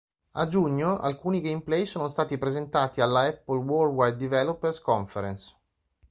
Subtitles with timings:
[0.31, 5.55] A Giugno alcuni gameplay sono stati presentati alla Apple Worldwide Developers Conference.